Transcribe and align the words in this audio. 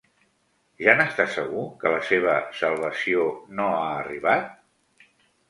Ja 0.85 0.95
n'està 1.01 1.25
segur 1.33 1.65
que 1.83 1.91
la 1.97 1.99
seva 2.07 2.39
salvació 2.61 3.29
no 3.61 3.69
ha 3.83 3.85
arribat? 4.01 5.15